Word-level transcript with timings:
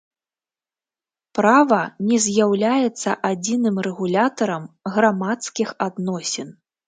Права 1.39 1.81
не 2.11 2.17
з'яўляецца 2.25 3.09
адзіным 3.31 3.75
рэгулятарам 3.89 4.63
грамадскіх 4.95 5.69
адносін. 5.87 6.49